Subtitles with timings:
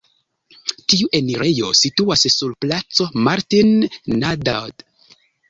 [0.93, 4.87] Tiu enirejo situas sur Placo Martin-Nadaud.